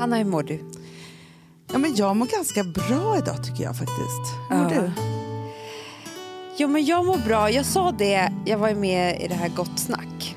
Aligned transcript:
Hanna, 0.00 0.16
hur 0.16 0.24
mår 0.24 0.42
du? 0.42 0.60
Ja, 1.72 1.78
men 1.78 1.94
jag 1.96 2.16
mår 2.16 2.26
ganska 2.26 2.64
bra 2.64 3.18
idag 3.18 3.44
tycker 3.44 3.64
jag 3.64 3.76
faktiskt. 3.76 4.34
Hur 4.50 4.56
mår 4.56 4.72
Ja. 4.72 4.80
du? 4.80 4.90
Jo, 6.56 6.68
men 6.68 6.84
jag 6.84 7.06
mår 7.06 7.18
bra. 7.18 7.50
Jag 7.50 7.66
sa 7.66 7.90
det, 7.92 8.32
jag 8.46 8.58
var 8.58 8.74
med 8.74 9.22
i 9.22 9.28
det 9.28 9.34
här 9.34 9.48
Gott 9.48 9.78
Snack. 9.78 10.36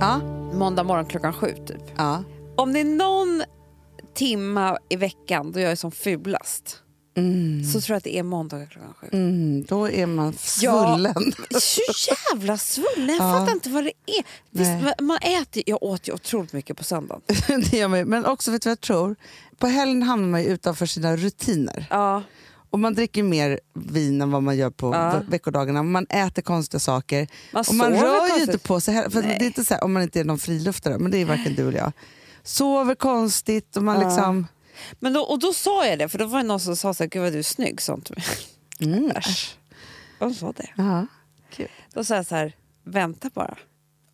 Ja. 0.00 0.20
Måndag 0.54 0.84
morgon 0.84 1.04
klockan 1.06 1.32
sju 1.32 1.54
typ. 1.66 1.82
ja. 1.96 2.22
Om 2.56 2.72
det 2.72 2.80
är 2.80 2.84
någon 2.84 3.42
timma 4.14 4.78
i 4.88 4.96
veckan 4.96 5.52
då 5.52 5.60
jag 5.60 5.72
är 5.72 5.76
som 5.76 5.90
fulast 5.92 6.82
så 7.72 7.80
tror 7.80 7.94
jag 7.94 7.96
att 7.96 8.04
det 8.04 8.18
är 8.18 8.22
måndag 8.22 8.66
klockan 8.66 8.94
sju. 9.00 9.08
Mm, 9.12 9.64
då 9.68 9.88
är 9.90 10.06
man 10.06 10.34
Ja. 10.60 10.82
svullen. 10.92 11.32
Så 11.60 11.80
jävla 12.32 12.58
svullen, 12.58 13.16
jag 13.16 13.28
Ja. 13.28 13.32
fattar 13.32 13.52
inte 13.52 13.70
vad 13.70 13.84
det 13.84 13.92
är. 14.06 14.24
Visst, 14.50 15.00
man- 15.00 15.18
äter, 15.22 15.62
jag 15.66 15.82
åt 15.82 16.08
ju 16.08 16.12
otroligt 16.12 16.52
mycket 16.52 16.76
på 16.76 16.84
söndagen. 16.84 17.22
det 17.46 17.72
gör 17.72 17.88
man 17.88 17.98
ju. 17.98 18.04
Men 18.04 18.24
också, 18.26 18.50
vet 18.50 18.62
du 18.62 18.68
vad 18.68 18.70
jag 18.72 18.80
tror? 18.80 19.16
På 19.58 19.66
helgen 19.66 20.02
hamnar 20.02 20.28
man 20.28 20.42
ju 20.42 20.48
utanför 20.48 20.86
sina 20.86 21.16
rutiner. 21.16 21.86
Ja, 21.90 22.22
Och 22.70 22.80
man 22.80 22.94
dricker 22.94 23.22
mer 23.22 23.60
vin 23.74 24.20
än 24.22 24.30
vad 24.30 24.42
man 24.42 24.56
gör 24.56 24.70
på 24.70 24.94
Ja. 24.94 25.10
ve- 25.18 25.26
veckodagarna. 25.28 25.82
Man 25.82 26.06
äter 26.08 26.42
konstiga 26.42 26.80
saker. 26.80 27.28
man 27.52 27.64
och 27.68 27.74
man 27.74 27.90
rör 27.92 27.98
ju 28.24 28.28
konstigt. 28.30 28.42
inte 28.54 28.58
på 28.58 28.80
sig. 28.80 29.10
För 29.10 29.22
Nej. 29.22 29.36
det 29.38 29.44
är 29.44 29.46
inte 29.46 29.64
så 29.64 29.74
här, 29.74 29.84
om 29.84 29.92
man 29.92 30.02
inte 30.02 30.20
är 30.20 30.24
någon 30.24 30.38
friluftare, 30.38 30.98
men 30.98 31.10
det 31.10 31.18
är 31.18 31.24
varken 31.24 31.54
du 31.54 31.68
eller 31.68 31.78
jag. 31.78 31.92
Sover 32.42 32.94
konstigt 32.94 33.76
och 33.76 33.82
man 33.82 34.00
Ja. 34.00 34.08
liksom... 34.08 34.46
Men 35.00 35.12
då, 35.12 35.20
och 35.20 35.38
då 35.38 35.52
sa 35.52 35.86
jag 35.86 35.98
det, 35.98 36.08
för 36.08 36.18
då 36.18 36.26
var 36.26 36.38
det 36.38 36.44
någon 36.48 36.60
som 36.60 36.76
sa 36.76 36.94
så 36.94 37.02
här, 37.02 37.08
gud 37.10 37.22
vad 37.22 37.32
du 37.32 37.38
är 37.38 37.42
snygg. 37.42 37.80
Sånt 37.80 38.06
till 38.06 38.16
mig. 38.16 38.94
Mm. 38.94 39.10
Äsch. 39.10 39.56
De 40.18 40.34
sa 40.34 40.52
det. 40.52 40.68
Ja. 40.76 41.06
Då 41.94 42.04
sa 42.04 42.14
jag 42.16 42.26
så 42.26 42.34
här, 42.34 42.56
vänta 42.84 43.30
bara. 43.34 43.56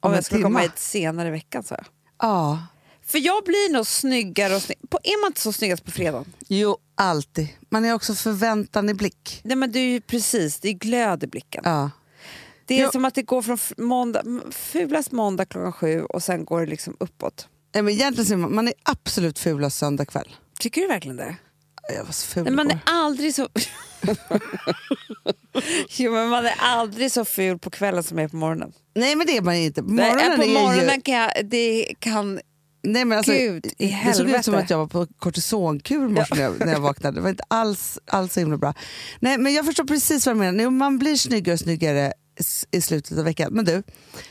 Om 0.00 0.10
Om 0.10 0.14
jag 0.14 0.24
ska 0.24 0.42
komma 0.42 0.60
hit 0.60 0.78
senare 0.78 1.28
i 1.28 1.30
veckan, 1.30 1.62
sa 1.62 1.74
jag. 1.74 1.86
ja. 2.18 2.66
För 3.06 3.18
jag 3.18 3.44
blir 3.44 3.72
nog 3.72 3.86
snyggare 3.86 4.54
och 4.56 4.62
snygg. 4.62 4.78
På, 4.90 4.98
är 5.02 5.22
man 5.22 5.30
inte 5.30 5.40
så 5.40 5.52
snyggast 5.52 5.84
på 5.84 5.90
fredagen? 5.90 6.32
Jo, 6.48 6.76
alltid. 6.94 7.48
Man 7.70 7.84
är 7.84 7.92
också 7.94 8.14
förväntan 8.14 8.88
i 8.88 8.94
blick. 8.94 9.40
Nej 9.44 9.56
men 9.56 9.72
det 9.72 9.78
är 9.78 9.88
ju 9.90 10.00
precis, 10.00 10.60
det 10.60 10.68
är 10.68 10.72
glöd 10.72 11.24
i 11.24 11.26
blicken. 11.26 11.62
Ja. 11.64 11.90
Det 12.66 12.80
är 12.80 12.82
Jo. 12.84 12.90
som 12.92 13.04
att 13.04 13.14
det 13.14 13.22
går 13.22 13.42
från 13.42 13.58
måndag, 13.86 14.22
fulast 14.50 15.12
måndag 15.12 15.44
klockan 15.44 15.72
sju 15.72 16.02
och 16.02 16.22
sen 16.22 16.44
går 16.44 16.60
det 16.60 16.66
liksom 16.66 16.96
uppåt. 17.00 17.48
Nej, 17.74 17.82
men 17.82 17.94
egentligen 17.94 18.40
man, 18.40 18.54
man 18.54 18.68
är 18.68 18.74
absolut 18.82 19.38
fulast 19.38 19.78
söndag 19.78 20.04
kväll. 20.06 20.36
Tycker 20.58 20.80
du 20.80 20.86
verkligen 20.86 21.16
det? 21.16 21.36
Jag 21.88 22.04
var 22.04 22.12
så 22.12 22.26
ful 22.26 22.44
Nej, 22.44 22.52
man 22.52 22.70
är 22.70 22.78
aldrig 22.84 23.34
så... 23.34 23.48
jo, 25.88 26.12
men 26.12 26.28
man 26.28 26.46
är 26.46 26.54
aldrig 26.58 27.12
så 27.12 27.24
ful 27.24 27.58
på 27.58 27.70
kvällen 27.70 28.02
som 28.02 28.16
man 28.16 28.24
är 28.24 28.28
på 28.28 28.36
morgonen. 28.36 28.72
Nej 28.94 29.16
men 29.16 29.26
det 29.26 29.36
är 29.36 29.42
man 29.42 29.54
inte. 29.54 29.82
På 29.82 29.90
Nej, 29.90 30.12
morgonen, 30.12 30.36
på 30.36 30.42
är 30.42 30.62
morgonen 30.62 30.94
ju... 30.94 31.00
kan 31.00 31.14
jag... 31.14 31.30
Det 31.44 31.94
kan... 31.98 32.40
Nej, 32.82 33.04
men 33.04 33.18
alltså, 33.18 33.32
Gud 33.32 33.66
i 33.78 33.98
det 34.06 34.14
såg 34.14 34.30
ut 34.30 34.44
som 34.44 34.54
helvete. 34.54 34.58
att 34.58 34.70
jag 34.70 34.78
var 34.78 34.86
på 34.86 35.06
kortisonkur 35.18 36.08
morse 36.08 36.34
när, 36.34 36.42
jag, 36.42 36.58
när 36.58 36.72
jag 36.72 36.80
vaknade. 36.80 37.16
Det 37.16 37.20
var 37.20 37.30
inte 37.30 37.44
alls, 37.48 37.98
alls 38.06 38.32
så 38.32 38.40
himla 38.40 38.56
bra. 38.56 38.74
Nej, 39.20 39.38
men 39.38 39.54
jag 39.54 39.66
förstår 39.66 39.84
precis 39.84 40.26
vad 40.26 40.36
du 40.36 40.38
menar. 40.38 40.70
Man 40.70 40.98
blir 40.98 41.16
snyggare 41.16 41.52
och 41.52 41.60
snyggare 41.60 42.12
i 42.70 42.80
slutet 42.80 43.18
av 43.18 43.24
veckan. 43.24 43.52
Men 43.52 43.64
du, 43.64 43.82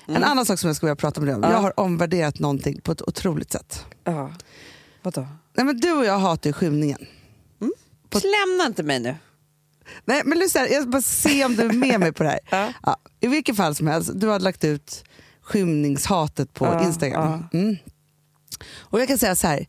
en 0.05 0.23
annan 0.23 0.45
sak 0.45 0.59
som 0.59 0.67
jag 0.67 0.75
skulle 0.75 0.89
vilja 0.89 0.95
prata 0.95 1.21
med 1.21 1.27
dig 1.27 1.35
om. 1.35 1.43
Mm. 1.43 1.51
Ja. 1.51 1.57
Jag 1.57 1.61
har 1.61 1.79
omvärderat 1.79 2.39
någonting 2.39 2.81
på 2.81 2.91
ett 2.91 3.01
otroligt 3.01 3.51
sätt. 3.51 3.85
Ja. 4.03 4.33
Vadå? 5.01 5.27
Nej, 5.57 5.65
men 5.65 5.77
du 5.79 5.91
och 5.93 6.05
jag 6.05 6.19
hatar 6.19 6.49
ju 6.49 6.53
skymningen. 6.53 7.05
På- 8.09 8.19
Lämna 8.19 8.65
inte 8.67 8.83
mig 8.83 8.99
nu. 8.99 9.15
Nej, 10.05 10.21
men 10.25 10.39
lyssna, 10.39 10.61
jag 10.67 10.81
ska 10.81 10.91
bara 10.91 11.01
se 11.01 11.45
om 11.45 11.55
du 11.55 11.63
är 11.63 11.73
med 11.73 11.99
mig 11.99 12.11
på 12.13 12.23
det 12.23 12.29
här. 12.29 12.39
Ja. 12.51 12.73
Ja, 12.83 12.97
I 13.19 13.27
vilket 13.27 13.55
fall 13.57 13.75
som 13.75 13.87
helst, 13.87 14.11
du 14.15 14.27
har 14.27 14.39
lagt 14.39 14.63
ut 14.63 15.03
skymningshatet 15.41 16.53
på 16.53 16.65
Ja, 16.65 16.83
Instagram. 16.87 17.43
Mm. 17.53 17.75
Och 18.77 18.99
jag 19.01 19.07
kan 19.07 19.17
säga 19.17 19.35
så 19.35 19.47
här, 19.47 19.65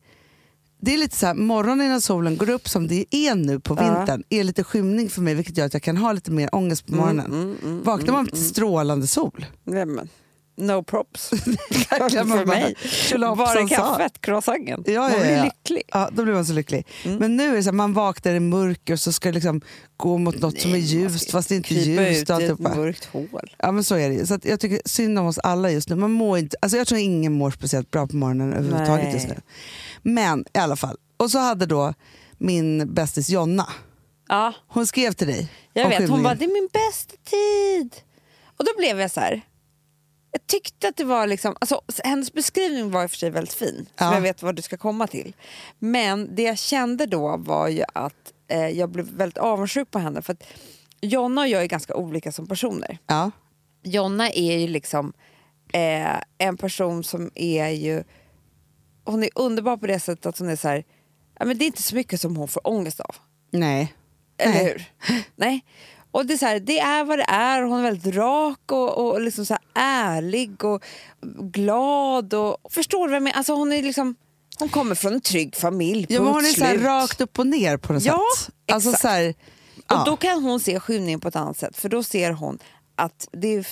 det 0.81 0.95
är 0.95 0.99
lite 0.99 1.17
så 1.17 1.27
här, 1.27 1.35
morgonen 1.35 1.87
innan 1.87 2.01
solen 2.01 2.37
går 2.37 2.51
upp 2.51 2.69
som 2.69 2.87
det 2.89 3.05
är 3.11 3.35
nu 3.35 3.61
på 3.61 3.75
vintern, 3.75 4.23
är 4.29 4.45
lite 4.45 4.65
skymning 4.65 5.11
för 5.11 5.21
mig 5.23 5.35
vilket 5.35 5.57
gör 5.57 5.67
att 5.67 5.73
jag 5.75 5.83
kan 5.83 5.97
ha 5.97 6.13
lite 6.13 6.31
mer 6.31 6.55
ångest 6.55 6.87
på 6.87 6.95
morgonen. 6.95 7.27
Mm, 7.27 7.57
mm, 7.65 7.83
Vaknar 7.83 8.13
man 8.13 8.27
till 8.27 8.49
strålande 8.49 9.07
sol. 9.07 9.47
Nej, 9.65 9.87
men, 9.87 10.09
no 10.59 10.83
props. 10.83 11.33
Verkligen, 11.91 12.29
man 12.29 12.39
för 12.39 12.47
bara, 12.47 12.59
mig. 13.55 13.69
sa. 13.69 13.77
kaffet, 13.77 14.21
croissanten? 14.21 14.85
Ja, 14.87 15.01
Man 15.01 15.13
ja, 15.13 15.19
blir 15.19 15.37
ja. 15.37 15.45
lycklig. 15.45 15.83
Ja, 15.93 16.09
då 16.13 16.23
blir 16.25 16.35
man 16.35 16.47
så 16.47 16.53
lycklig. 16.53 16.87
Mm. 17.05 17.19
Men 17.19 17.37
nu 17.37 17.51
är 17.53 17.57
det 17.57 17.63
så 17.63 17.69
här, 17.69 17.73
man 17.75 17.93
vaknar 17.93 18.33
i 18.35 18.41
mörker 18.41 18.97
så 18.97 19.13
ska 19.13 19.31
liksom 19.31 19.61
gå 19.97 20.19
mot 20.19 20.41
något 20.41 20.61
som 20.61 20.71
är 20.71 20.75
Nej, 20.75 20.83
man 20.83 20.89
ljust 21.03 21.31
fast 21.31 21.49
det 21.49 21.57
inte 21.57 21.75
är 21.75 21.85
Krypa 21.85 22.03
ljust. 22.03 22.23
ut 22.23 22.31
Och 22.31 22.41
i 22.41 22.45
ett 22.45 22.51
alltihopa. 22.51 22.77
mörkt 22.77 23.05
hål. 23.05 23.55
Ja 23.59 23.73
men 23.73 23.85
så 23.85 23.95
är 23.95 24.11
det. 24.11 24.27
Så 24.27 24.35
att 24.35 24.45
jag 24.45 24.61
tycker 24.61 24.81
synd 24.85 25.19
om 25.19 25.27
oss 25.27 25.39
alla 25.39 25.71
just 25.71 25.89
nu. 25.89 25.97
Man 25.97 26.11
mår 26.13 26.39
inte, 26.39 26.57
alltså 26.63 26.79
jag 26.79 26.87
tror 26.87 27.01
ingen 27.01 27.33
mår 27.33 27.51
speciellt 27.51 27.91
bra 27.91 28.07
på 28.07 28.17
morgonen 28.17 28.53
överhuvudtaget 28.53 29.05
Nej. 29.05 29.15
just 29.15 29.29
nu. 29.29 29.37
Men 30.03 30.45
i 30.55 30.59
alla 30.59 30.77
fall. 30.77 30.97
Och 31.17 31.31
så 31.31 31.39
hade 31.39 31.67
då 31.67 31.95
min 32.39 32.95
bästis 32.95 33.29
Jonna, 33.31 33.67
Ja, 34.29 34.53
hon 34.69 34.87
skrev 34.87 35.13
till 35.13 35.27
dig 35.27 35.49
jag 35.73 35.89
vet. 35.89 36.09
Hon 36.11 36.23
bara, 36.23 36.35
det 36.35 36.45
är 36.45 36.53
min 36.53 36.69
bästa 36.73 37.15
tid. 37.31 37.97
Och 38.57 38.65
då 38.65 38.71
blev 38.79 39.01
jag 39.01 39.11
så 39.11 39.21
här. 39.21 39.43
Jag 40.39 40.47
tyckte 40.47 40.89
att 40.89 40.97
det 40.97 41.05
var 41.05 41.27
liksom, 41.27 41.57
alltså, 41.61 41.81
hennes 42.05 42.33
beskrivning 42.33 42.91
var 42.91 43.03
i 43.03 43.07
och 43.07 43.11
för 43.11 43.17
sig 43.17 43.31
väldigt 43.31 43.55
fin, 43.55 43.87
så 43.99 44.05
Ja. 44.05 44.15
jag 44.15 44.21
vet 44.21 44.43
vad 44.43 44.57
du 44.57 44.63
ska 44.63 44.77
komma 44.77 45.07
till. 45.07 45.35
Men 45.79 46.35
det 46.35 46.43
jag 46.43 46.59
kände 46.59 47.07
då 47.07 47.37
var 47.37 47.69
ju 47.69 47.83
att 47.95 48.33
eh, 48.49 48.69
jag 48.69 48.91
blev 48.91 49.07
väldigt 49.11 49.39
avundsjuk 49.39 49.91
på 49.91 49.99
henne. 49.99 50.23
För 50.23 50.33
att 50.33 50.45
Jonna 51.01 51.41
och 51.41 51.49
jag 51.49 51.63
är 51.63 51.67
ganska 51.67 51.95
olika 51.95 52.33
som 52.33 52.47
personer. 52.47 52.99
Ja. 53.07 53.31
Jonna 53.83 54.31
är 54.31 54.59
ju 54.59 54.69
liksom 54.69 55.13
eh, 55.73 56.17
en 56.39 56.57
person 56.57 57.05
som 57.05 57.31
är 57.35 57.69
ju... 57.69 58.05
Hon 59.05 59.23
är 59.23 59.31
underbar 59.35 59.77
på 59.77 59.87
det 59.87 60.01
sättet 60.01 60.27
att 60.27 60.39
hon 60.39 60.49
är 60.49 60.57
så 60.57 60.69
här... 60.69 60.85
Ja, 61.39 61.45
men 61.45 61.59
det 61.59 61.65
är 61.65 61.67
inte 61.67 61.83
så 61.83 61.95
mycket 61.95 62.21
som 62.21 62.37
hon 62.37 62.49
får 62.49 62.69
ångest 62.69 63.01
av. 63.01 63.17
Nej. 63.51 63.95
Eller 64.39 64.55
Nej. 64.55 64.65
hur? 64.65 64.85
Nej. 65.37 65.65
Och 66.11 66.27
det 66.27 66.35
är, 66.35 66.39
så 66.39 66.47
här, 66.47 66.61
det 66.61 66.79
är 66.79 67.05
vad 67.05 67.19
det 67.19 67.27
är. 67.29 67.63
Hon 67.63 67.79
är 67.79 67.83
väldigt 67.83 68.15
rak 68.15 68.73
och, 68.73 68.99
och 69.09 69.21
liksom 69.21 69.47
så 69.47 69.57
ärlig 69.75 70.65
och 70.65 70.83
glad. 71.53 72.35
Och, 72.35 72.57
förstår 72.71 73.09
du 73.09 73.13
vad 73.21 73.23
jag? 73.29 73.37
Alltså 73.37 73.55
hon, 73.55 73.73
är 73.73 73.83
liksom, 73.83 74.15
hon 74.59 74.69
kommer 74.69 74.95
från 74.95 75.13
en 75.13 75.21
trygg 75.21 75.57
familj. 75.57 76.07
Ja, 76.09 76.23
men 76.23 76.33
hon 76.33 76.45
är 76.45 76.49
så 76.49 76.65
här 76.65 76.79
rakt 76.79 77.21
upp 77.21 77.39
och 77.39 77.47
ner 77.47 77.77
på 77.77 77.93
något 77.93 78.05
Ja, 78.05 78.21
sätt. 78.39 78.55
Alltså 78.73 78.89
exakt. 78.89 79.03
så 79.03 79.09
här, 79.09 79.29
Och 79.77 79.85
ja. 79.89 80.03
då 80.07 80.17
kan 80.17 80.43
hon 80.43 80.61
se 80.61 80.81
skymningen 80.81 81.21
på 81.21 81.29
ett 81.29 81.37
annat 81.37 81.57
sätt. 81.59 81.77
För 81.77 81.89
då 81.89 82.03
ser 82.03 82.33
hon 82.33 82.59
att 82.97 83.29
det 83.33 83.55
är 83.55 83.67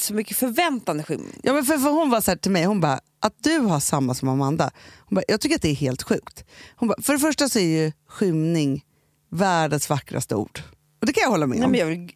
så 0.00 0.14
mycket 0.14 0.36
förväntan 0.36 1.00
i. 1.00 1.04
Ja, 1.42 1.52
men 1.52 1.64
för, 1.64 1.78
för 1.78 1.90
hon 1.90 2.10
var 2.10 2.20
så 2.20 2.30
här 2.30 2.38
till 2.38 2.50
mig, 2.50 2.64
hon 2.64 2.80
bara, 2.80 3.00
att 3.20 3.34
du 3.38 3.58
har 3.58 3.80
samma 3.80 4.14
som 4.14 4.28
Amanda, 4.28 4.70
hon 5.08 5.14
bara, 5.16 5.22
jag 5.28 5.40
tycker 5.40 5.56
att 5.56 5.62
det 5.62 5.70
är 5.70 5.74
helt 5.74 6.02
sjukt. 6.02 6.44
Hon 6.76 6.88
bara, 6.88 7.02
för 7.02 7.12
det 7.12 7.18
första 7.18 7.48
så 7.48 7.58
är 7.58 7.62
ju 7.84 7.92
skymning 8.08 8.84
världens 9.30 9.90
vackraste 9.90 10.34
ord. 10.34 10.60
Och 11.02 11.06
det 11.06 11.12
kan 11.12 11.22
jag 11.22 11.30
hålla 11.30 11.46
med 11.46 11.58
Nej, 11.58 11.64
om. 11.64 11.70
men 11.70 11.80
jag 11.80 11.86
vill, 11.86 12.12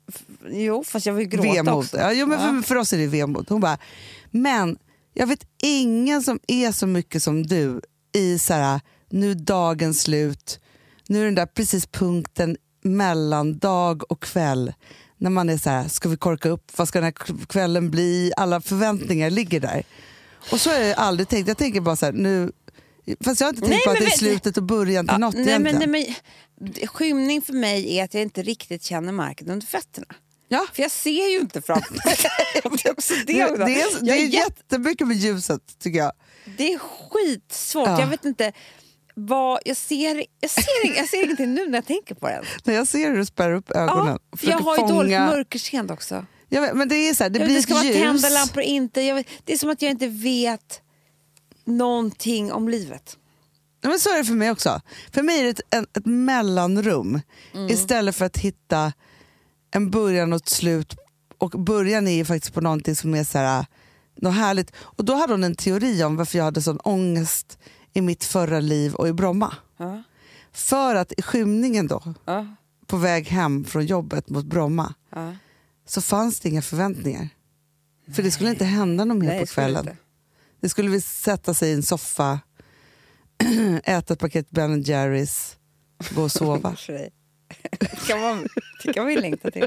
jo, 0.67 0.85
fast 0.85 1.07
jag 1.07 1.13
vill 1.15 1.29
gråta 1.29 1.53
vemod. 1.53 1.75
också. 1.75 1.97
Ja, 1.99 2.13
jo, 2.13 2.27
men 2.27 2.41
Ja. 2.41 2.47
för, 2.63 2.69
för 2.69 2.77
oss 2.77 2.93
är 2.93 2.99
det 2.99 3.07
vemod. 3.07 3.47
Hon 3.49 3.61
bara, 3.61 3.79
men 4.31 4.79
jag 5.15 5.27
vet 5.27 5.47
ingen 5.63 6.23
som 6.23 6.41
är 6.47 6.73
så 6.73 6.87
mycket 6.87 7.23
som 7.23 7.47
du 7.47 7.81
i 8.13 8.39
så 8.39 8.55
här, 8.55 8.81
nu 9.11 9.31
är 9.31 9.35
dagen 9.35 9.95
slut, 9.95 10.61
nu 11.09 11.21
är 11.21 11.25
den 11.25 11.35
där 11.35 11.47
precis 11.47 11.87
punkten 11.87 12.57
mellan 12.83 13.59
dag 13.59 14.13
och 14.13 14.23
kväll. 14.23 14.73
När 15.19 15.31
man 15.31 15.49
är 15.49 15.57
så 15.59 15.71
här, 15.71 15.89
ska 15.89 16.09
vi 16.09 16.17
korka 16.17 16.49
upp, 16.49 16.73
vad 16.79 16.89
ska 16.89 16.99
den 17.01 17.05
här 17.05 17.47
kvällen 17.47 17.91
bli? 17.91 18.33
Alla 18.37 18.61
förväntningar 18.61 19.31
ligger 19.31 19.61
där. 19.61 19.83
Och 20.53 20.61
så 20.61 20.71
har 20.71 20.77
jag 20.79 20.99
aldrig 20.99 21.29
tänkt, 21.29 21.49
jag 21.49 21.59
tänker 21.59 21.81
bara 21.81 21.97
så 21.97 22.07
här, 22.07 22.13
nu, 22.13 22.53
fast 23.25 23.41
jag 23.41 23.47
har 23.47 23.53
inte 23.53 23.61
tänkt 23.61 23.71
Nej, 23.71 23.84
på 23.84 23.91
att 23.91 23.94
men 23.94 24.00
det 24.00 24.06
är 24.06 24.11
vet- 24.11 24.19
slutet 24.19 24.56
och 24.56 24.62
början 24.62 25.06
till 25.06 25.12
Ja, 25.12 25.19
något 25.19 25.34
nej, 25.34 25.44
men, 25.44 25.67
egentligen. 25.67 25.91
nej, 25.93 26.17
men, 26.61 26.89
skymning 26.89 27.43
för 27.43 27.53
mig 27.53 27.99
är 27.99 28.05
att 28.05 28.15
jag 28.15 28.22
inte 28.22 28.43
riktigt 28.43 28.83
känner 28.84 29.12
marken 29.12 29.50
under 29.50 29.67
fötterna. 29.67 30.06
Ja. 30.49 30.67
För 30.72 30.83
jag 30.83 30.91
ser 30.91 31.31
ju 31.33 31.39
inte 31.41 31.62
framför 31.62 31.93
mig. 31.94 32.03
det 33.26 33.41
är 33.41 33.56
det. 33.56 33.62
Är, 33.62 34.00
det 34.05 34.12
är 34.12 34.17
är 34.17 34.20
jätte- 34.20 34.37
jättemycket 34.37 35.06
med 35.06 35.17
ljuset 35.17 35.61
tycker 35.79 35.99
jag. 35.99 36.12
det 36.58 36.73
är 36.73 36.79
skitsvårt. 36.79 37.88
Ja. 37.88 38.00
Jag 38.00 38.06
vet 38.06 38.25
inte 38.25 38.53
vad... 39.14 39.61
Jag 39.64 39.76
ser, 39.76 40.25
jag, 40.41 40.50
ser, 40.50 40.97
jag 40.97 41.08
ser 41.08 41.25
ingenting 41.25 41.55
nu 41.55 41.67
när 41.69 41.79
jag 41.79 41.87
tänker 41.87 42.14
på 42.14 42.29
det. 42.29 42.43
När 42.64 42.75
jag 42.75 42.88
ser 42.88 43.11
hur 43.11 43.17
du 43.17 43.25
spärrar 43.26 43.53
upp 43.55 43.70
ögonen 43.70 44.19
Ja, 44.31 44.37
för 44.37 44.47
jag 44.47 44.58
har 44.58 44.76
ju 44.76 44.82
dåligt 44.82 45.12
fånga- 45.17 45.26
mörkerseende 45.26 45.93
också. 45.93 46.26
Jag 46.49 46.61
vet, 46.61 46.75
men 46.76 46.88
det 46.88 46.97
är 46.97 47.14
så 47.14 47.23
här, 47.23 47.31
det 47.31 47.38
Jag 47.38 47.41
vet, 47.41 47.49
blir 47.49 47.56
det 47.56 47.62
ska 47.62 47.75
vara 47.75 47.85
ljus. 47.85 47.97
tända 48.23 48.29
lampor 48.29 48.62
inte. 48.62 49.12
Vet, 49.12 49.26
det 49.44 49.53
är 49.53 49.58
som 49.58 49.70
att 49.70 49.82
jag 49.82 49.91
inte 49.91 50.06
vet 50.08 50.81
någonting 51.67 52.53
om 52.53 52.69
livet. 52.69 53.17
Ja, 53.81 53.89
men 53.89 53.99
så 53.99 54.09
är 54.09 54.19
det 54.19 54.25
för 54.25 54.35
mig 54.35 54.51
också. 54.51 54.81
För 55.13 55.23
mig 55.23 55.41
är 55.41 55.45
det 55.45 55.51
ett, 55.51 55.61
en, 55.71 55.87
ett 55.95 56.07
mellanrum 56.07 57.21
Mm. 57.55 57.69
istället 57.71 58.17
för 58.17 58.25
att 58.25 58.37
hitta 58.37 58.93
en 59.71 59.91
början 59.91 60.33
och 60.33 60.37
ett 60.37 60.49
slut. 60.49 60.95
Och 61.39 61.51
början 61.51 62.09
är 62.09 62.13
ju 62.17 62.25
faktiskt 62.25 62.55
på 62.55 62.61
någonting 62.61 62.97
som 62.97 63.15
är 63.15 63.25
så 63.25 63.39
här, 63.39 63.67
något 64.17 64.35
härligt. 64.35 64.73
Och 64.79 65.05
då 65.05 65.15
hade 65.15 65.33
hon 65.33 65.45
en 65.45 65.55
teori 65.55 66.05
om 66.05 66.17
varför 66.17 66.39
jag 66.39 66.45
hade 66.45 66.63
sån 66.63 66.81
ångest 66.81 67.59
i 67.93 68.01
mitt 68.01 68.25
förra 68.25 68.61
liv 68.61 68.95
och 68.95 69.09
i 69.09 69.13
Bromma. 69.13 69.55
Ja. 69.77 70.03
För 70.53 70.95
att 70.95 71.13
i 71.17 71.23
skymningen 71.23 71.87
då, 71.87 72.15
Ja. 72.25 72.47
på 72.87 72.97
väg 72.97 73.29
hem 73.29 73.65
från 73.65 73.87
jobbet 73.87 74.29
mot 74.29 74.45
Bromma, 74.45 74.95
Ja. 75.15 75.33
så 75.87 76.01
fanns 76.01 76.41
det 76.41 76.49
inga 76.49 76.63
förväntningar. 76.63 77.29
För 78.15 78.23
det 78.23 78.31
skulle 78.31 78.51
inte 78.51 78.65
hända 78.65 79.05
något 79.05 79.17
mer 79.19 79.27
Nej, 79.29 79.41
på 79.41 79.47
kvällen. 79.47 79.89
Det 80.67 80.71
skulle 80.71 80.91
vi 80.91 81.01
sätta 81.01 81.55
sig 81.55 81.71
i 81.71 81.73
en 81.75 81.83
soffa 81.83 82.41
äta 83.85 84.13
ett 84.15 84.21
paket 84.21 84.51
Ben 84.51 84.83
Jerrys, 84.83 85.57
gå 86.11 86.23
och 86.23 86.33
sova. 86.33 86.77
Kan 88.07 88.21
man, 88.21 88.49
det 88.85 88.93
kan 88.93 89.07
vi 89.07 89.17
längta 89.17 89.51
till. 89.51 89.67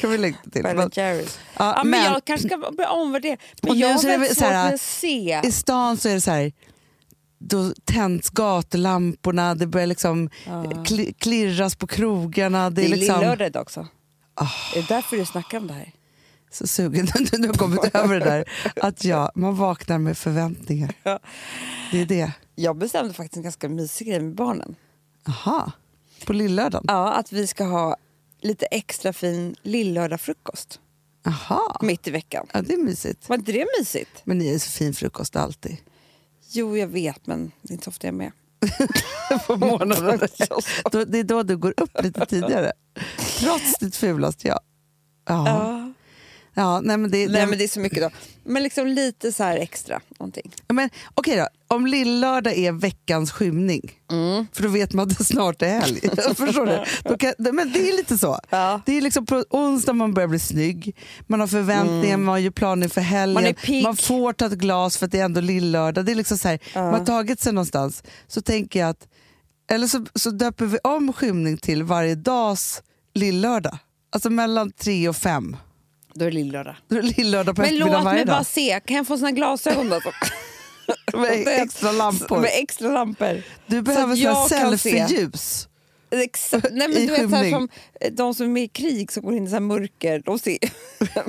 kan 0.00 0.10
vi 0.10 0.18
längta 0.18 0.50
till. 0.50 0.62
Ben 0.62 0.90
Jerrys. 0.92 1.38
ja, 1.58 1.74
Ja, 1.76 1.84
men, 1.84 1.90
men 1.90 2.04
jag 2.04 2.24
kanske 2.24 2.48
ska 2.48 2.58
börja 2.58 2.90
omvärdera. 2.90 3.36
Men 3.62 3.70
Och 3.70 3.76
jag 3.76 3.88
har 3.88 4.04
är 4.04 4.08
väldigt 4.08 4.38
svårt 4.38 4.48
med 4.50 4.74
att 4.74 4.80
se. 4.80 5.40
I 5.44 5.52
stan 5.52 5.96
så 5.96 6.08
är 6.08 6.14
det 6.14 6.20
så 6.20 6.30
här, 6.30 6.52
då 7.38 7.74
tänds 7.84 8.30
gatulamporna, 8.30 9.54
det 9.54 9.66
börjar 9.66 9.86
liksom 9.86 10.30
kli, 10.86 11.12
klirras 11.12 11.76
på 11.76 11.86
krogarna. 11.86 12.70
Det 12.70 12.82
Det 12.82 12.82
är 12.88 12.92
är 12.92 12.96
liksom, 12.96 13.20
lillördag 13.20 13.62
också. 13.62 13.86
Ah. 14.34 14.48
Är 14.74 14.80
det 14.80 14.88
därför 14.88 15.16
du 15.16 15.26
snackar 15.26 15.58
om 15.58 15.66
det 15.66 15.74
här? 15.74 15.92
Så 16.54 16.66
sugen 16.66 17.06
när 17.14 17.38
du 17.38 17.46
har 17.46 17.54
kommit 17.54 17.80
över 17.94 18.20
det 18.20 18.24
där. 18.24 18.44
Att 18.76 19.04
ja, 19.04 19.32
man 19.34 19.56
vaknar 19.56 19.98
med 19.98 20.18
förväntningar. 20.18 20.94
Ja. 21.02 21.18
Det 21.92 22.00
är 22.00 22.06
det. 22.06 22.32
Jag 22.54 22.76
bestämde 22.76 23.14
faktiskt 23.14 23.36
en 23.36 23.42
ganska 23.42 23.68
mysig 23.68 24.06
grej 24.08 24.20
med 24.20 24.34
barnen. 24.34 24.76
Aha. 25.28 25.72
På 26.26 26.32
lillördagen? 26.32 26.84
Ja, 26.88 27.12
att 27.12 27.32
vi 27.32 27.46
ska 27.46 27.64
ha 27.64 27.96
lite 28.40 28.66
extra 28.66 29.12
fin 29.12 29.56
lillördagfrukost 29.62 30.80
Aha. 31.26 31.78
mitt 31.82 32.08
i 32.08 32.10
veckan. 32.10 32.46
Ja, 32.52 32.62
det 32.62 32.74
är 32.74 32.78
mysigt. 32.78 33.28
Var 33.28 33.36
inte 33.36 33.52
det 33.52 33.66
mysigt? 33.78 34.10
Men 34.24 34.38
ni 34.38 34.54
är 34.54 34.58
så 34.58 34.70
fin 34.70 34.94
frukost 34.94 35.36
alltid. 35.36 35.76
Jo, 36.50 36.76
jag 36.76 36.86
vet, 36.86 37.26
men 37.26 37.52
det 37.62 37.72
är 37.72 37.72
inte 37.72 37.84
så 37.84 37.90
ofta 37.90 38.06
jag 38.06 38.14
är 38.14 38.18
med. 38.18 38.32
På 39.46 39.56
morgonen. 39.56 40.18
Det 41.12 41.18
är 41.18 41.24
då 41.24 41.42
du 41.42 41.56
går 41.56 41.74
upp 41.76 42.02
lite 42.02 42.26
tidigare. 42.26 42.72
Trots 43.38 43.78
ditt 43.78 43.96
fulaste 43.96 44.48
jag. 44.48 44.60
Ja. 45.26 45.48
Ja. 45.48 45.83
Ja, 46.54 46.80
nej 46.80 46.96
men 46.96 47.10
det, 47.10 47.28
Nej, 47.28 47.46
men 47.46 47.58
det 47.58 47.64
är 47.64 47.68
så 47.68 47.80
mycket 47.80 48.02
då. 48.02 48.10
Men 48.44 48.62
liksom 48.62 48.86
lite 48.86 49.32
så 49.32 49.44
extra 49.44 50.00
någonting. 50.18 50.52
Men 50.68 50.90
okej 51.14 51.36
då, 51.36 51.48
om 51.74 51.86
lillördag 51.86 52.54
är 52.58 52.72
veckans 52.72 53.32
skymning, 53.32 53.90
Mm. 54.10 54.46
för 54.52 54.62
då 54.62 54.68
vet 54.68 54.92
man 54.92 55.08
att 55.10 55.18
det 55.18 55.24
snart 55.24 55.62
är 55.62 55.68
helg. 55.80 56.00
Förstår 56.36 56.66
du? 56.66 56.84
Då 57.04 57.18
kan, 57.18 57.32
men 57.38 57.72
det 57.72 57.88
är 57.90 57.96
lite 57.96 58.18
så. 58.18 58.38
Ja. 58.50 58.80
Det 58.86 58.96
är 58.96 59.00
liksom 59.00 59.26
på 59.26 59.44
onsdag 59.50 59.92
man 59.92 60.14
börjar 60.14 60.28
bli 60.28 60.38
snygg, 60.38 60.96
man 61.26 61.40
har 61.40 61.46
förväntningar, 61.46 62.16
man 62.16 62.42
gör 62.42 62.50
planer 62.50 62.88
för 62.88 63.00
helgen, 63.00 63.44
Mm. 63.44 63.56
Man 63.68 63.82
man 63.82 63.96
får 63.96 64.32
ta 64.32 64.46
ett 64.46 64.52
glas 64.52 64.96
för 64.96 65.06
att 65.06 65.12
det 65.12 65.18
är 65.20 65.24
ändå 65.24 65.40
lillördag. 65.40 66.04
Det 66.04 66.12
är 66.12 66.16
liksom 66.16 66.38
så 66.38 66.48
här, 66.48 66.58
Ja. 66.74 66.82
Man 66.82 66.94
har 66.94 67.06
tagit 67.06 67.40
sig 67.40 67.52
någonstans. 67.52 68.02
Så 68.26 68.40
tänker 68.42 68.80
jag 68.80 68.88
att, 68.88 69.08
eller 69.70 69.86
så, 69.86 70.06
så 70.14 70.30
döper 70.30 70.66
vi 70.66 70.78
om 70.84 71.12
skymning 71.12 71.56
till 71.58 71.82
varje 71.82 72.14
dags 72.14 72.82
lillördag. 73.14 73.78
Alltså 74.12 74.30
mellan 74.30 74.70
tre 74.72 75.08
och 75.08 75.16
fem. 75.16 75.56
Då 76.14 76.24
är 76.24 76.30
det 76.30 76.34
lillördag. 76.34 76.76
Då 76.88 76.96
är 76.96 77.02
det 77.02 77.16
lillördag 77.16 77.56
på 77.56 77.62
Men 77.62 77.76
låt 77.76 78.04
mig 78.04 78.24
bara 78.24 78.44
se. 78.44 78.80
Kan 78.84 78.96
jag 78.96 79.06
få 79.06 79.18
såna 79.18 79.30
glasögon 79.30 79.88
då? 79.88 80.00
Med 81.18 81.48
extra 81.62 81.92
lampor. 81.92 82.40
Med 82.40 82.50
extra 82.52 82.88
lampor. 82.88 83.42
Du 83.66 83.82
behöver 83.82 84.16
se. 84.16 84.54
selfie-ljus. 84.54 85.68
Exakt. 86.10 86.66
Nej, 86.72 86.88
men 86.88 86.96
I 86.98 87.06
du 87.06 87.12
vet, 87.12 87.30
så 87.30 87.36
här, 87.36 87.42
skymning. 87.42 87.52
som 87.52 87.68
eh, 88.00 88.12
de 88.12 88.34
som 88.34 88.46
är 88.46 88.50
med 88.50 88.62
i 88.62 88.68
krig 88.68 89.12
som 89.12 89.22
går 89.22 89.34
in 89.34 89.44
i 89.44 89.48
så 89.48 89.52
här 89.52 89.60
mörker, 89.60 90.22
de 90.24 90.38
ser 90.38 90.58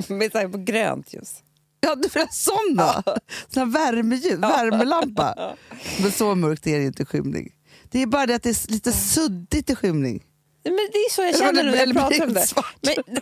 med 0.12 0.32
så 0.32 0.38
här 0.38 0.48
på 0.48 0.58
grönt 0.58 1.14
ljus. 1.14 1.34
Ja, 1.80 1.94
du 1.94 2.20
ha 2.20 2.28
såna! 2.30 3.02
Såna 3.48 3.66
värmeljus, 3.66 4.38
värmelampa. 4.38 5.56
Men 6.02 6.12
så 6.12 6.34
mörkt 6.34 6.66
är 6.66 6.78
det 6.78 6.84
inte 6.84 7.02
i 7.02 7.06
skymning. 7.06 7.52
Det 7.90 8.02
är 8.02 8.06
bara 8.06 8.26
det 8.26 8.34
att 8.34 8.42
det 8.42 8.50
är 8.50 8.72
lite 8.72 8.92
suddigt 8.92 9.70
i 9.70 9.74
skymning. 9.74 10.22
Men 10.70 10.88
det 10.92 10.98
är 10.98 11.10
så 11.12 11.22
jag 11.22 11.38
känner 11.38 11.62
nu 11.64 11.70
när 11.70 11.78
jag 11.78 11.92
pratar 11.92 12.24
om 12.26 12.32
det. 12.32 12.46
Men, 12.80 12.94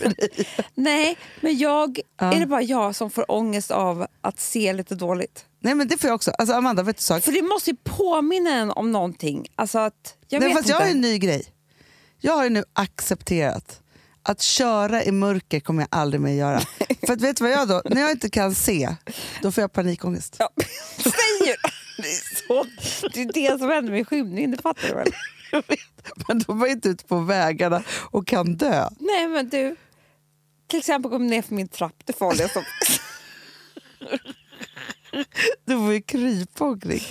men, 0.00 0.14
nej, 0.74 1.16
men 1.40 1.58
jag, 1.58 2.00
Ja. 2.20 2.32
är 2.32 2.40
det 2.40 2.46
bara 2.46 2.62
jag 2.62 2.94
som 2.96 3.10
får 3.10 3.30
ångest 3.30 3.70
av 3.70 4.06
att 4.20 4.40
se 4.40 4.72
lite 4.72 4.94
dåligt? 4.94 5.44
Nej 5.60 5.74
men 5.74 5.88
det 5.88 5.98
får 5.98 6.08
jag 6.08 6.14
också. 6.14 6.30
Alltså 6.30 6.54
Amanda, 6.54 6.82
vet 6.82 6.96
du 6.96 7.02
sak? 7.02 7.22
För 7.24 7.32
det 7.32 7.42
måste 7.42 7.70
ju 7.70 7.76
påminna 7.84 8.50
en 8.50 8.70
om 8.70 8.92
någonting. 8.92 9.46
Alltså 9.56 9.78
att, 9.78 10.14
jag 10.28 10.40
Nej, 10.40 10.48
vet 10.48 10.56
fast 10.56 10.68
inte. 10.68 10.72
jag 10.78 10.86
har 10.86 10.90
en 10.90 11.00
ny 11.00 11.18
grej. 11.18 11.44
Jag 12.20 12.32
har 12.36 12.50
nu 12.50 12.64
accepterat 12.72 13.78
att 14.22 14.42
köra 14.42 15.04
i 15.04 15.12
mörker 15.12 15.60
kommer 15.60 15.82
jag 15.82 15.88
aldrig 15.90 16.20
mer 16.20 16.32
göra. 16.32 16.60
För 17.06 17.12
att 17.12 17.20
vet 17.20 17.36
du 17.36 17.44
vad 17.44 17.52
jag 17.52 17.68
då? 17.68 17.82
När 17.84 18.00
jag 18.00 18.10
inte 18.10 18.30
kan 18.30 18.54
se, 18.54 18.94
då 19.42 19.52
får 19.52 19.62
jag 19.62 19.72
panikångest. 19.72 20.36
Ja, 20.38 20.48
säger 20.96 21.56
det! 21.96 22.08
är 22.08 22.46
så, 22.46 22.66
det 23.14 23.20
är 23.22 23.32
det 23.52 23.58
som 23.58 23.68
händer 23.70 23.92
med 23.92 24.08
skymning, 24.08 24.50
det 24.50 24.62
fattar 24.62 24.88
du 24.88 24.94
väl? 24.94 25.12
Jag 25.52 25.64
vet. 25.68 26.28
Men 26.28 26.38
då 26.38 26.52
var 26.52 26.66
inte 26.66 26.88
ute 26.88 27.04
på 27.04 27.20
vägarna 27.20 27.82
och 28.10 28.26
kan 28.26 28.56
dö. 28.56 28.88
Nej 29.00 29.28
men 29.28 29.48
du, 29.48 29.76
till 30.66 30.78
exempel 30.78 31.10
kom 31.10 31.26
ner 31.26 31.42
för 31.42 31.54
min 31.54 31.68
trapp, 31.68 32.02
det 32.04 32.12
farliga 32.12 32.48
som... 32.48 32.64
Du 35.64 35.76
får 35.76 35.92
ju 35.92 36.02
krypa 36.02 36.64
omkring. 36.64 37.02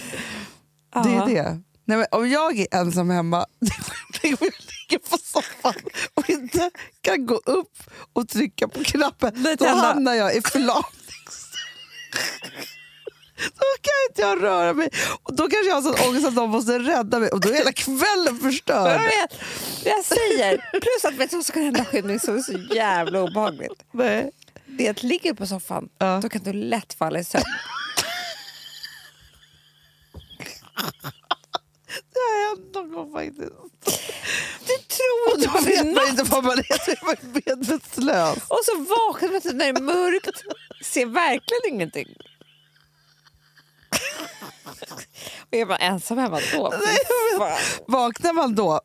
Det 1.03 1.09
är 1.09 1.25
det. 1.25 1.61
Nej, 1.85 1.97
men 1.97 2.05
om 2.11 2.29
jag 2.29 2.59
är 2.59 2.67
ensam 2.71 3.09
hemma, 3.09 3.45
ligger 4.23 5.09
på 5.09 5.17
soffan 5.17 5.73
och 6.13 6.29
inte 6.29 6.71
kan 7.01 7.25
gå 7.25 7.35
upp 7.35 7.77
och 8.13 8.27
trycka 8.29 8.67
på 8.67 8.83
knappen, 8.83 9.55
då 9.59 9.67
hamnar 9.67 10.13
jag 10.13 10.35
i 10.35 10.41
förlamnings... 10.41 11.51
Då 13.43 13.65
kan 13.81 13.93
inte 14.09 14.21
jag 14.21 14.43
röra 14.43 14.73
mig. 14.73 14.89
Och 15.23 15.35
då 15.35 15.43
kanske 15.49 15.67
jag 15.69 15.75
har 15.75 15.81
sån 15.81 16.09
ångest 16.09 16.27
att 16.27 16.35
de 16.35 16.49
måste 16.49 16.79
rädda 16.79 17.19
mig 17.19 17.29
och 17.29 17.39
då 17.39 17.49
är 17.49 17.53
hela 17.53 17.71
kvällen 17.71 17.99
Jag 18.25 18.41
förstörd. 18.41 19.01
vet, 19.01 19.39
jag 19.85 20.05
säger, 20.05 20.57
plus 20.71 21.05
att 21.05 21.13
vet 21.13 21.29
du 21.29 21.35
vad 21.35 21.45
som 21.45 21.53
kan 21.53 21.63
hända 21.63 21.85
skymning 21.85 22.19
som 22.19 22.35
är 22.37 22.41
så 22.41 22.75
jävla 22.75 23.21
obehagligt? 23.23 23.83
Nej. 23.91 24.31
Det 24.65 24.87
är 24.87 24.91
att 24.91 25.03
ligga 25.03 25.35
på 25.35 25.47
soffan, 25.47 25.89
Ja. 25.97 26.19
då 26.23 26.29
kan 26.29 26.43
du 26.43 26.53
lätt 26.53 26.93
falla 26.93 27.19
i 27.19 27.23
sömn. 27.23 27.43
Det 32.13 32.19
har 32.19 32.49
hänt 32.49 32.73
någon 32.75 32.91
gång 32.91 33.11
faktiskt. 33.13 33.37
Du 34.67 34.77
tror 34.77 35.33
Och 35.33 35.39
då 35.41 35.47
på 35.59 35.65
vet 35.65 35.95
man 35.95 36.07
inte 36.07 36.23
vad 36.23 36.43
man 36.43 36.59
är, 36.59 36.85
så 36.85 36.91
är 36.91 37.05
man 37.05 37.15
medvetslös. 37.45 38.37
Och 38.47 38.59
så 38.65 38.77
vaknar 38.77 39.29
man 39.29 39.57
när 39.57 39.73
det 39.73 39.79
är 39.79 39.81
mörkt, 39.81 40.43
ser 40.83 41.05
verkligen 41.05 41.73
ingenting. 41.75 42.07
Och 45.41 45.53
är 45.57 45.65
man 45.65 45.77
ensam 45.79 46.17
hemma 46.17 46.39
då? 46.53 46.73
Vaknar 47.87 48.33
man 48.33 48.55
då, 48.55 48.81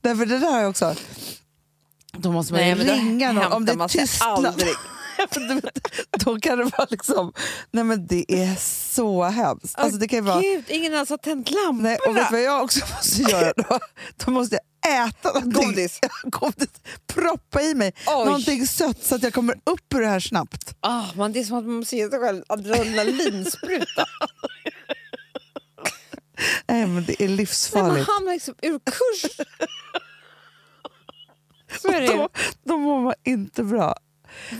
därför 0.00 0.26
det 0.26 0.38
där 0.38 0.50
har 0.50 0.60
jag 0.60 0.70
också, 0.70 0.94
då 2.12 2.32
måste 2.32 2.52
man 2.52 2.62
Nej, 2.62 2.74
ringa 2.74 3.32
någon. 3.32 3.52
Om 3.52 3.64
det 3.64 3.72
är 3.72 3.88
tystnad, 3.88 4.62
då 6.24 6.40
kan 6.40 6.58
det 6.58 6.64
vara 6.64 6.86
liksom, 6.90 7.32
nej 7.70 7.84
men 7.84 8.06
det 8.06 8.24
är 8.28 8.54
så 8.94 9.22
hemskt. 9.24 9.78
Alltså 9.78 9.98
det 9.98 10.08
kan 10.08 10.16
ju 10.16 10.22
vara, 10.22 10.40
Gud, 10.40 10.64
ingen 10.68 10.94
ens 10.94 11.10
har 11.10 11.18
tänt 11.18 11.50
lamporna. 11.50 11.88
nej, 11.88 11.98
och 12.08 12.16
vet 12.16 12.28
du 12.28 12.34
vad 12.36 12.42
jag 12.44 12.64
också 12.64 12.80
måste 12.96 13.22
göra 13.22 13.52
då? 13.56 13.78
Då 14.24 14.30
måste 14.30 14.54
jag 14.82 15.08
äta 15.08 15.28
någonting. 15.32 15.62
Godis. 15.66 16.00
Godis. 16.22 16.68
Proppa 17.06 17.62
i 17.62 17.74
mig 17.74 17.92
Oj. 18.06 18.24
någonting 18.24 18.66
sött 18.66 19.04
så 19.04 19.14
att 19.14 19.22
jag 19.22 19.34
kommer 19.34 19.54
upp 19.54 19.94
ur 19.94 20.00
det 20.00 20.06
här 20.06 20.20
snabbt. 20.20 20.74
Ah, 20.80 21.04
man, 21.14 21.32
det 21.32 21.40
är 21.40 21.44
som 21.44 21.58
att 21.58 21.64
man 21.64 21.74
måste 21.74 21.96
ge 21.96 22.10
sig 22.10 22.20
själv 22.20 22.42
adrenalinspruta. 22.48 24.06
Nej 26.68 26.86
men 26.86 27.04
det 27.04 27.12
är 27.12 27.18
Nej, 27.18 27.28
man 27.28 27.36
livsfarligt. 27.36 28.08
hamnar 28.08 28.32
liksom 28.32 28.54
ur 28.62 28.78
kurs. 28.78 29.30
Så 31.82 31.88
är 31.88 32.00
det. 32.00 32.06
Då, 32.06 32.28
då 32.64 32.78
mår 32.78 33.00
man 33.00 33.14
inte 33.24 33.62
bra. 33.64 33.96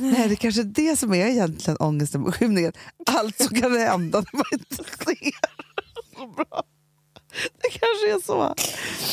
Nej, 0.00 0.28
det 0.28 0.36
kanske 0.36 0.60
är 0.60 0.64
det 0.64 0.96
som 0.96 1.14
är 1.14 1.26
egentligen 1.26 1.76
ångesten 1.80 2.20
med 2.22 2.34
skymningen. 2.34 2.72
Allt 3.06 3.38
som 3.38 3.60
kan 3.60 3.78
hända 3.78 4.18
när 4.20 4.36
man 4.36 4.44
inte 4.52 4.74
ser 4.76 5.30
så 6.16 6.26
bra. 6.26 6.62
Det 7.62 7.68
kanske 7.70 8.12
är 8.12 8.20
så. 8.26 8.36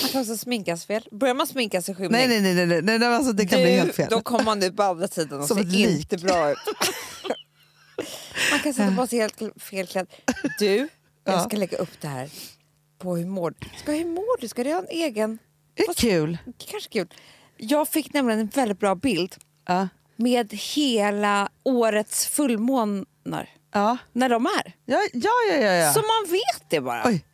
Man 0.02 0.10
kan 0.12 0.22
också 0.22 0.38
sminkas 0.38 0.86
fel. 0.86 1.08
Börjar 1.12 1.34
man 1.34 1.48
sminka 1.48 1.82
sig 1.82 1.96
skymning, 1.96 2.12
Nej, 2.12 2.28
nej, 2.28 2.42
nej, 2.42 2.54
nej, 2.54 2.66
nej, 2.66 2.82
nej, 2.82 3.00
nej 3.00 3.16
alltså 3.16 3.34
det 3.34 3.46
kan 3.46 3.60
bli 3.62 3.72
helt 3.72 3.96
fel. 3.96 4.08
då 4.10 4.22
kommer 4.22 4.44
man 4.44 4.64
ut 4.64 4.76
på 4.78 4.84
andra 4.84 5.08
sidan 5.08 5.40
och 5.40 5.48
Som 5.48 5.58
ser 5.58 5.90
inte 5.90 6.18
bra 6.18 6.52
ut. 6.52 6.58
man 8.52 8.60
kan 8.60 8.74
sätta 8.74 8.96
på 8.96 9.08
sig 9.08 9.20
helt 9.20 9.42
fel 9.62 9.88
klädd. 9.88 10.08
Du, 10.60 10.90
jag 11.24 11.36
Ja. 11.36 11.40
ska 11.44 11.58
lägga 11.58 11.78
upp 11.78 12.02
det 12.02 12.08
här 12.08 12.30
på 13.00 13.18
hur 13.18 13.26
mår 13.26 13.54
du. 13.60 13.68
Ska 13.78 13.92
hur 13.92 14.06
mår 14.06 14.42
du? 14.42 14.48
Ska 14.48 14.64
du 14.64 14.72
ha 14.72 14.80
en 14.80 14.88
egen? 14.90 15.40
Det 15.74 15.84
är 15.84 15.94
kul. 15.94 16.38
Kanske 16.72 16.90
kul. 16.90 17.08
Jag 17.58 17.88
fick 17.88 18.14
nämligen 18.14 18.40
en 18.40 18.48
väldigt 18.48 18.80
bra 18.80 18.96
bild 18.96 19.36
Ja. 19.68 19.88
med 20.16 20.54
hela 20.54 21.50
årets 21.64 22.28
fullmånar. 22.28 23.50
Ja. 23.74 23.98
När 24.14 24.30
de 24.30 24.46
är. 24.46 24.74
Ja, 24.86 25.00
ja, 25.14 25.30
ja, 25.52 25.56
ja, 25.56 25.72
ja. 25.74 25.94
Så 25.94 26.00
man 26.00 26.32
vet 26.32 26.70
det 26.70 26.82
bara. 26.82 27.04
Oj, 27.06 27.26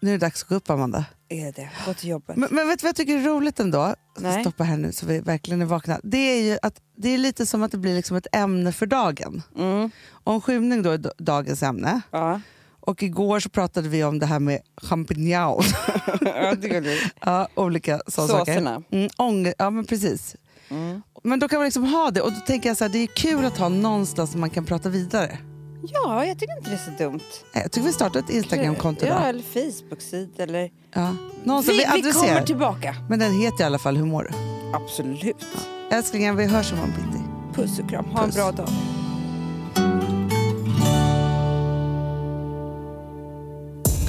nu 0.00 0.08
är 0.08 0.12
det 0.12 0.26
dags 0.26 0.42
att 0.42 0.48
gå 0.48 0.54
upp 0.54 0.70
Amanda. 0.70 1.04
Är 1.28 1.52
det? 1.52 1.70
Gå 1.86 1.94
till 1.94 2.08
jobbet. 2.08 2.36
Men, 2.36 2.48
men 2.52 2.68
vet 2.68 2.78
du 2.78 2.84
vad 2.84 2.88
jag 2.88 2.96
tycker 2.96 3.14
är 3.18 3.24
roligt 3.24 3.60
ändå? 3.60 3.94
Nej. 4.18 4.40
stoppa 4.40 4.64
här 4.64 4.76
nu 4.76 4.92
så 4.92 5.06
vi 5.06 5.20
verkligen 5.20 5.62
är 5.62 5.66
vakna. 5.66 6.00
Det 6.02 6.18
är 6.18 6.42
ju 6.42 6.58
att 6.62 6.80
det 6.96 7.08
är 7.08 7.18
lite 7.18 7.46
som 7.46 7.62
att 7.62 7.72
det 7.72 7.78
blir 7.78 7.94
liksom 7.96 8.16
ett 8.16 8.26
ämne 8.32 8.72
för 8.72 8.86
dagen. 8.86 9.42
Mm. 9.58 9.90
Om 10.24 10.40
skymning 10.40 10.82
då 10.82 10.90
är 10.90 11.12
dagens 11.18 11.62
ämne. 11.62 12.00
Ja. 12.10 12.40
Och 12.90 13.02
igår 13.02 13.40
så 13.40 13.48
pratade 13.48 13.88
vi 13.88 14.04
om 14.04 14.18
det 14.18 14.26
här 14.26 14.38
med 14.40 14.60
champignon. 14.82 15.62
ja, 16.20 16.54
ja, 17.20 17.48
olika 17.54 18.00
sådana 18.06 18.32
saker. 18.32 18.56
Mm, 18.90 19.08
ång- 19.18 19.52
ja 19.58 19.70
men 19.70 19.84
precis. 19.84 20.36
Mm. 20.68 21.02
Men 21.22 21.38
då 21.38 21.48
kan 21.48 21.58
man 21.58 21.64
liksom 21.64 21.84
ha 21.84 22.10
det 22.10 22.20
och 22.20 22.32
då 22.32 22.40
tänker 22.40 22.68
jag 22.70 22.76
så 22.76 22.84
här, 22.84 22.92
det 22.92 22.98
är 22.98 23.06
kul 23.06 23.44
att 23.44 23.58
ha 23.58 23.68
någonstans 23.68 24.30
som 24.30 24.40
man 24.40 24.50
kan 24.50 24.64
prata 24.64 24.88
vidare. 24.88 25.38
Ja, 25.82 26.24
jag 26.26 26.38
tycker 26.38 26.56
inte 26.58 26.70
det 26.70 26.76
är 26.76 26.96
så 26.98 27.04
dumt. 27.04 27.20
Jag 27.52 27.72
tycker 27.72 27.86
vi 27.86 27.92
startar 27.92 28.20
ett 28.20 28.30
Instagramkonto 28.30 29.06
Ja, 29.06 29.20
eller 29.26 29.42
Facebook-sida 29.42 30.42
eller... 30.42 30.70
Ja. 30.94 31.16
Någon 31.44 31.62
Vi, 31.62 31.72
vi, 31.94 32.02
vi 32.02 32.12
kommer 32.12 32.42
tillbaka. 32.42 32.96
Men 33.08 33.18
den 33.18 33.32
heter 33.32 33.60
i 33.64 33.66
alla 33.66 33.78
fall 33.78 33.96
Hur 33.96 34.04
mår 34.04 34.22
du? 34.22 34.30
Absolut. 34.76 35.46
Älsklingen, 35.90 36.36
vi 36.36 36.46
hörs 36.46 36.72
imorgon 36.72 36.90
bitti. 36.96 37.24
Puss 37.54 37.78
och 37.78 37.88
kram. 37.90 38.04
Ha 38.04 38.18
en 38.20 38.26
Puss. 38.26 38.34
bra 38.36 38.52
dag. 38.52 38.68